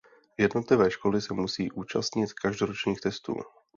Jednotlivé 0.37 0.91
školy 0.91 1.21
se 1.21 1.33
musí 1.33 1.71
účastnit 1.71 2.33
každoročních 2.33 3.01
testů. 3.01 3.33